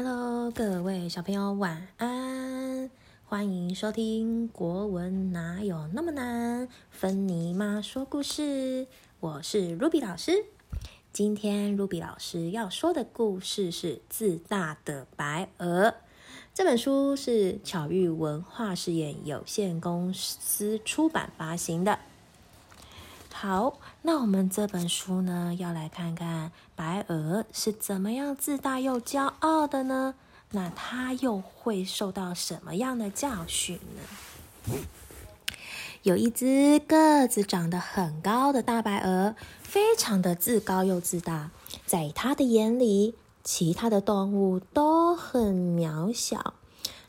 [0.00, 2.88] Hello，各位小朋友，晚安！
[3.24, 8.86] 欢迎收听《国文哪有那么难》，芬妮妈说故事。
[9.18, 10.44] 我是 Ruby 老师。
[11.12, 15.88] 今天 Ruby 老师要说的故事是《自大的白鹅》。
[16.54, 21.98] 这本书是巧遇文化事业有限公司出版发行的。
[23.40, 30.16] 好，那我们这本书呢，要来看看白鹅是怎么样自大又骄傲的呢？
[30.50, 33.78] 那它又会受到什么样的教训
[34.66, 34.72] 呢？
[36.02, 41.52] 有一只个子长得很高的大白鹅，非常的自高又自大，
[41.86, 46.54] 在它的眼里，其他的动物都很渺小。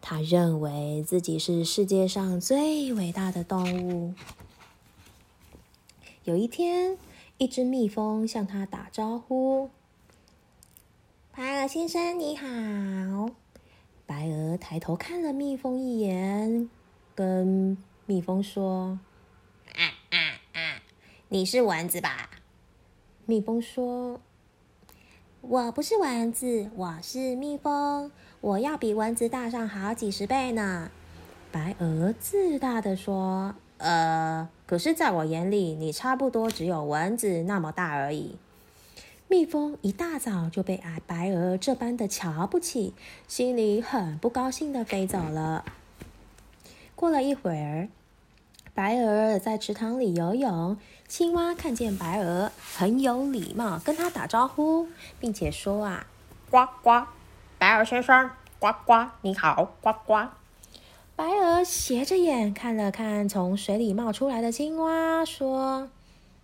[0.00, 4.14] 它认为自己是世界上最伟大的动物。
[6.24, 6.96] 有一天，
[7.36, 9.68] 一只蜜蜂向他打招呼
[11.30, 12.46] ：“白鹅先生，你好。”
[14.06, 16.70] 白鹅抬头看了蜜蜂一眼，
[17.14, 17.76] 跟
[18.06, 18.98] 蜜蜂说
[19.76, 20.16] ：“啊啊
[20.54, 20.82] 啊，
[21.28, 22.30] 你是蚊子吧？”
[23.26, 24.18] 蜜蜂说
[25.42, 28.10] ：“我不是蚊子，我是蜜蜂，
[28.40, 30.90] 我要比蚊子大上好几十倍呢。”
[31.52, 33.54] 白鹅自大的说。
[33.84, 38.38] 呃，可是，在我眼里，你差不多只有蚊子那么大而已。
[39.28, 42.94] 蜜蜂一大早就被矮白鹅这般的瞧不起，
[43.28, 45.66] 心里很不高兴的飞走了。
[46.96, 47.88] 过了一会儿，
[48.72, 54.88] 白鹅在池塘里游泳，青蛙看见白鹅，很有礼貌跟它打招呼，
[55.20, 56.06] 并且说：“啊，
[56.50, 57.04] 呱呱，
[57.58, 60.28] 白鹅先生，呱呱，你好，呱呱。”
[61.16, 65.88] 白鹅斜着眼看了看从水里冒出来的青蛙，说：“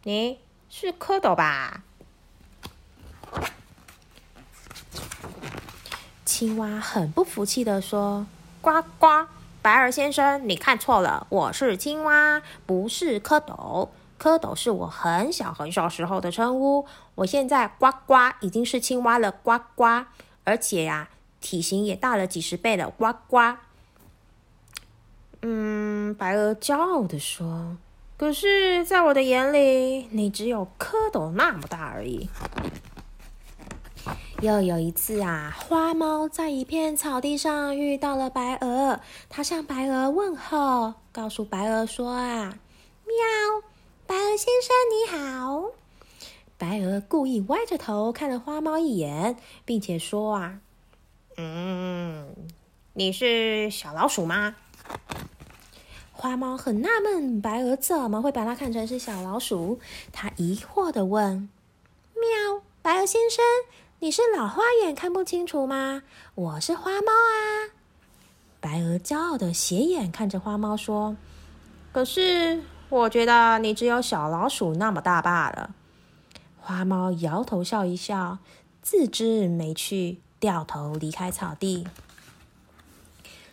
[0.05, 1.83] 你是蝌蚪吧？”
[6.25, 8.29] 青蛙很不服气的说
[8.63, 9.27] ：“呱呱，
[9.61, 13.89] 白鹅先生，你看错了，我是青蛙，不是蝌蚪。
[14.21, 20.05] 蝌蚪是我很小很小时候的称呼，我现在呱呱已经是青蛙了，呱呱，
[20.45, 21.09] 而且呀，
[21.41, 23.57] 体型也大了几十倍了，呱呱。”
[25.43, 27.77] 嗯，白鹅骄傲的说
[28.19, 32.29] ：“可是，在我的眼里，你只有蝌蚪那么大而已。”
[34.43, 42.59] 又有一次啊，花猫在一片草地上遇到了白鹅，它向白鹅问候，告诉白鹅说：“啊，
[43.05, 43.15] 喵，
[44.07, 45.71] 白鹅先生你好。”
[46.57, 50.61] 白鹅故意歪着头看了花猫一眼，并且说：“啊，
[51.37, 52.35] 嗯，
[52.95, 54.57] 你是小老鼠吗？”
[56.21, 59.81] 花猫很纳闷，白鹅怎么会把它看成是小老鼠？
[60.13, 61.49] 它疑惑的问
[62.13, 63.43] ：“喵，白鹅先生，
[64.01, 66.03] 你是老花眼看不清楚吗？
[66.35, 67.73] 我是花猫啊！”
[68.61, 71.17] 白鹅骄傲的斜眼看着花猫说
[71.91, 72.61] ：“可是
[72.91, 75.75] 我觉得你只有小老鼠那么大罢了。”
[76.61, 78.37] 花猫摇头笑一笑，
[78.83, 81.87] 自知没趣，掉头离开草地。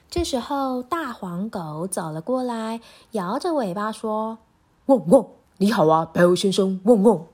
[0.10, 2.80] 这时候，大黄狗走了过来，
[3.12, 4.38] 摇着尾巴说
[4.88, 7.26] ：“汪汪，你好啊，白鹅先生，汪汪。”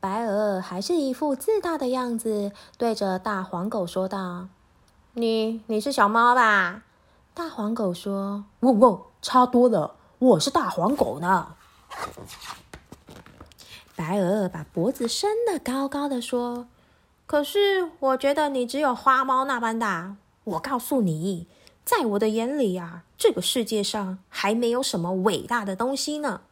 [0.00, 4.48] 白鹅还是一副自大的样子，对着大黄狗说道
[5.12, 6.84] ：“你，你是小猫吧？”
[7.34, 11.48] 大黄狗说：“汪汪，差多了，我是大黄狗呢。”
[13.94, 16.66] 白鹅把脖子伸得高高的说
[17.26, 20.16] ：“可是，我觉得你只有花猫那般大。
[20.44, 21.46] 我告诉你。”
[21.90, 26.42] 在我的眼里啊，这个世界上还没有什么伟大的东西呢。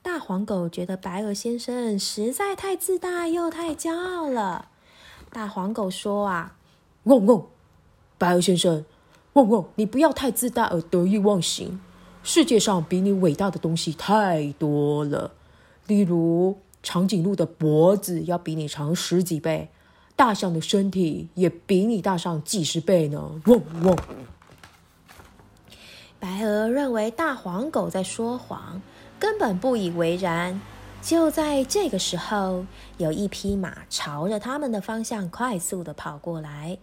[0.00, 4.68] 大黄狗觉得白鹅先生实在太自大又太骄傲了。
[5.30, 6.56] 大黄狗说：“啊，
[7.04, 7.44] 嗡嗡，
[8.16, 8.86] 白鹅先生，
[9.34, 11.78] 嗡嗡，你不要太自大而得意忘形。
[12.22, 15.32] 世界上比你伟大的东西太多了，
[15.86, 19.68] 例如长颈鹿的脖子要比你长十几倍，
[20.16, 23.42] 大象的身体也比你大上几十倍呢。
[23.44, 23.94] 嗡嗡。”
[26.18, 28.80] 白鹅认为大黄狗在说谎，
[29.18, 30.60] 根本不以为然。
[31.02, 32.66] 就在这个时候，
[32.96, 36.78] 有一匹马朝着他们的方向快速的跑过来，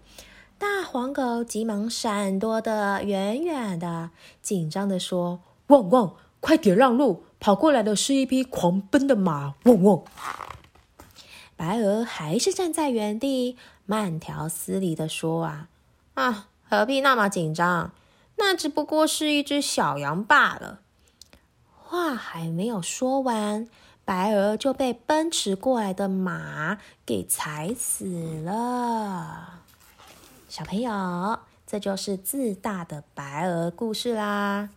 [0.58, 7.26] 大黄狗急忙闪躲的远远的，紧张的说：“汪汪，快点让路！
[7.40, 10.04] 跑过来的是一匹狂奔的马！”汪汪。
[11.58, 15.68] 白鹅还是站在原地，慢条斯理的说：“啊
[16.14, 17.92] 啊，何必那么紧张？”
[18.36, 20.80] 那只不过是一只小羊罢了。
[21.76, 23.68] 话还没有说完，
[24.04, 29.62] 白鹅就被奔驰过来的马给踩死了。
[30.50, 34.70] 小朋友，这就是自大的白鹅故事啦。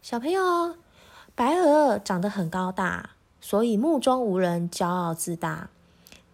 [0.00, 0.76] 小朋友，
[1.34, 3.10] 白鹅长得很高大，
[3.40, 5.70] 所以目中无人，骄傲自大。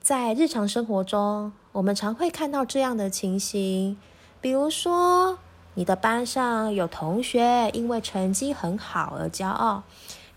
[0.00, 3.96] 在日常生活中，我们常会看到这样的情形，
[4.40, 5.38] 比如说，
[5.74, 9.82] 你的班上有同学因为成绩很好而骄傲，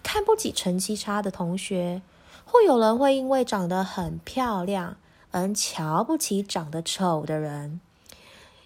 [0.01, 2.01] 看不起成绩差的同学；
[2.45, 4.97] 或有人会因为长得很漂亮
[5.31, 7.79] 而瞧不起长得丑的人；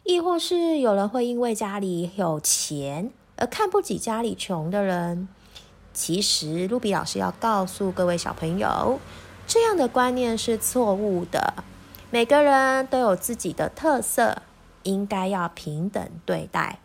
[0.04, 5.28] 亦或是有人会因为家里有钱而看不起家里穷的人。
[5.94, 8.98] 其实，露比老师要告诉各位小朋友。
[9.46, 11.54] 这样的观念是错误的。
[12.10, 14.42] 每个人都有自己的特色，
[14.84, 16.80] 应该要平等对待。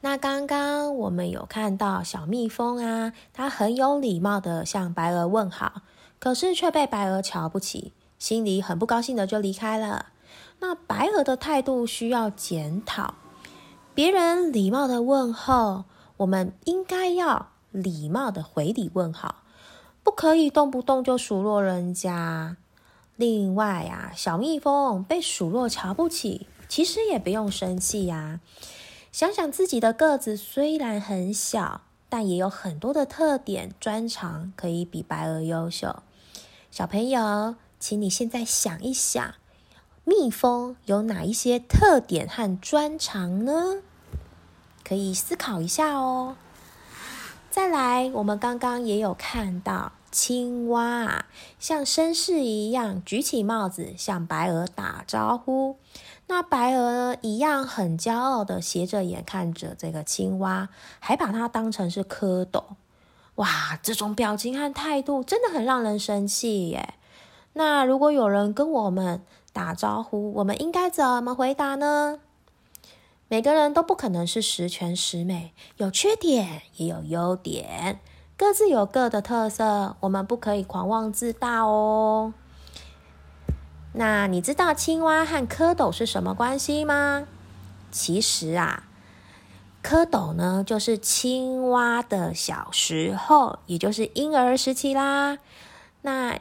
[0.00, 5.82] 那刚刚我们有看到小蜜蜂啊，它很有礼貌的向白鹅问好，
[6.18, 10.06] 可是却被白鹅瞧不起，心里很不高兴的就离开了。
[10.60, 13.14] 那白鹅的态度需要检讨。
[13.94, 15.84] 别人礼貌的问候，
[16.18, 19.42] 我们应该要礼貌的回礼问好。
[20.04, 22.56] 不可以动不动就数落人家。
[23.18, 28.38] 另外啊，小蜜蜂被数落瞧不起，其实也不用生气呀。
[29.10, 36.00] 想想自己的个子虽然很小，但也有很多的特点专长可以比白鹅优秀。
[36.70, 39.34] 小朋友，请你现在想一想，
[40.04, 43.82] 蜜蜂有哪一些特点和专长呢？
[44.84, 46.36] 可以思考一下哦。
[47.50, 49.92] 再来，我们刚刚也有看到。
[50.10, 51.26] 青蛙啊，
[51.58, 55.76] 像绅士一样举起帽子向白鹅打招呼。
[56.28, 62.64] 那白鹅一样很骄傲的斜着眼看着这个青蛙，还把它当成是蝌蚪。
[63.34, 66.94] 哇，这种表情和态度真的很让人生气耶。
[67.52, 69.22] 那如果有人跟我们
[69.52, 72.20] 打招呼，我们应该怎么回答呢？
[73.28, 78.00] 每个人都不可能是十全十美，有缺点也有优点。
[78.38, 82.32] 各自有各的特色，我们不可以狂妄自大哦。
[83.92, 87.26] 那你知道青蛙和蝌蚪是什么关系吗？
[87.90, 88.84] 其实啊，
[89.82, 95.38] 蝌蚪呢就是青蛙的小时候，也就是婴儿时期啦。
[96.02, 96.38] 那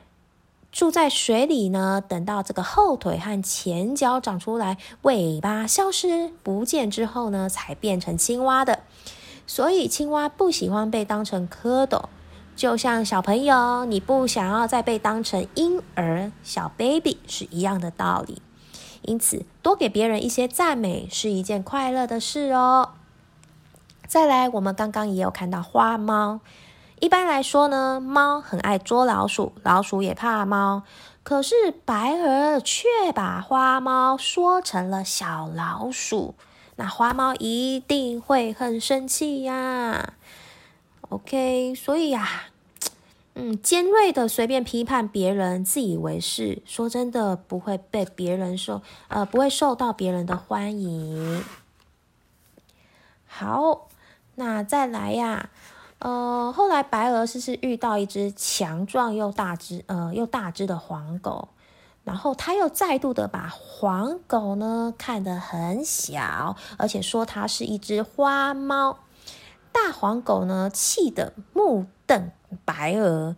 [0.77, 8.81] 住在水里呢，等到这个后腿和前脚长出来，尾巴消失不见之后呢，才变成青蛙的。
[9.47, 12.03] 所以，青蛙不喜欢被当成蝌蚪，
[12.55, 18.39] 就像小朋友你不想要再被当成婴儿、小 baby 是一样的道理。
[19.01, 22.91] 因此，多给别人一些赞美是一件快乐的事哦。
[24.05, 26.39] 再来，我们刚刚也有看到花猫。
[26.99, 30.83] 一般来说呢，猫很爱捉老鼠，老鼠也怕猫。
[31.23, 36.33] 可是，白鹅却把花猫说成了小老鼠。
[36.77, 40.13] 那花猫一定会很生气呀
[41.09, 42.45] ，OK，所以呀，
[43.35, 51.43] 嗯，尖锐的随便批判别人，自以为是，说真的不会被别人受，呃，不会受到别人的欢迎。
[53.25, 53.87] 好，
[54.35, 55.49] 那再来呀，
[55.99, 61.49] 呃，后来白鹅是是遇到一只强壮又大只，呃，又大只的黄狗。
[62.03, 68.99] 然后他又再度的把黄狗呢看得很小，而且说它是一只花猫。
[69.73, 72.31] 大黄狗呢气得目瞪
[72.63, 73.35] 白鹅，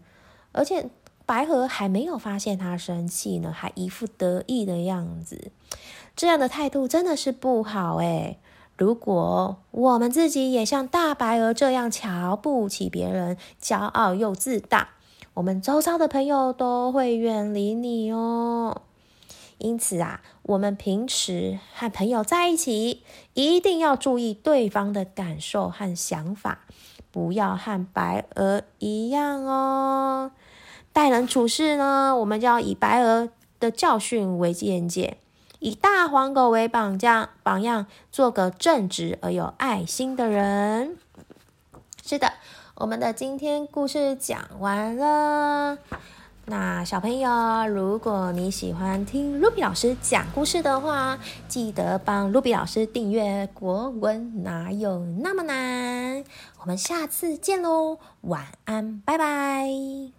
[0.51, 0.87] 而且
[1.25, 5.51] 白鹅还没有发现它生气呢，还一副得意的样子。
[6.15, 8.39] 这样的态度真的是不好诶
[8.79, 14.91] 如果我们自己也像大白鹅这样瞧不起别人，骄傲又自大。
[15.33, 18.83] 我们周遭的朋友都会远离你哦，
[19.57, 26.59] 因此啊，我们平时和朋友在一起，一定要注意对方的感受和想法，
[27.12, 30.31] 不要和白鹅一样哦。
[30.93, 33.27] 待人处事呢，我们就要以白鹅
[33.59, 35.17] 的教训为见解，
[35.59, 40.97] 以大黄狗为榜样，榜样做个正直而有爱心的人。
[42.03, 42.33] 是的。
[42.75, 45.77] 我们的今天故事讲完了。
[46.45, 56.23] 那小朋友，如果你喜欢听 Ruby 老师讲故事的话，记得帮 Ruby 老师订阅《国文哪有那么难》。
[56.61, 60.18] 我们下次见喽，晚安，拜拜。